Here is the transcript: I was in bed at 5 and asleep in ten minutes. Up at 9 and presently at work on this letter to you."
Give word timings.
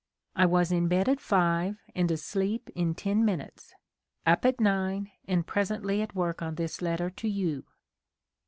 I 0.35 0.47
was 0.47 0.71
in 0.71 0.87
bed 0.87 1.07
at 1.07 1.19
5 1.21 1.77
and 1.93 2.09
asleep 2.09 2.71
in 2.73 2.95
ten 2.95 3.23
minutes. 3.23 3.71
Up 4.25 4.45
at 4.45 4.59
9 4.59 5.11
and 5.27 5.45
presently 5.45 6.01
at 6.01 6.15
work 6.15 6.41
on 6.41 6.55
this 6.55 6.81
letter 6.81 7.11
to 7.11 7.29
you." 7.29 7.65